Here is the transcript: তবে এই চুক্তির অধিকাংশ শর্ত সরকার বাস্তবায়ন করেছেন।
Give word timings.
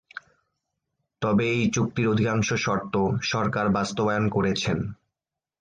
তবে 1.21 1.45
এই 1.51 1.65
চুক্তির 1.73 2.07
অধিকাংশ 2.07 2.49
শর্ত 2.65 2.93
সরকার 3.23 3.65
বাস্তবায়ন 3.69 4.25
করেছেন। 4.29 4.77